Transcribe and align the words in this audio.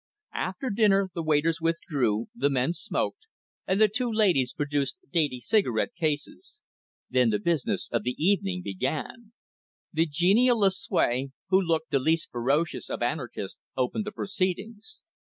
After 0.33 0.71
dinner, 0.71 1.11
the 1.13 1.21
waiters 1.21 1.61
withdrew, 1.61 2.25
the 2.33 2.49
men 2.49 2.73
smoked, 2.73 3.27
and 3.67 3.79
the 3.79 3.87
two 3.87 4.11
ladies 4.11 4.51
produced 4.51 4.97
dainty 5.11 5.39
cigarette 5.39 5.93
cases. 5.93 6.57
Then 7.11 7.29
the 7.29 7.37
business 7.37 7.87
of 7.91 8.01
the 8.01 8.15
evening 8.17 8.63
began. 8.63 9.33
The 9.93 10.07
genial 10.07 10.59
Lucue, 10.59 11.33
who 11.49 11.61
looked 11.61 11.91
the 11.91 11.99
least 11.99 12.31
ferocious 12.31 12.89
of 12.89 13.03
anarchists, 13.03 13.59
opened 13.77 14.05
the 14.07 14.11
proceedings. 14.11 15.03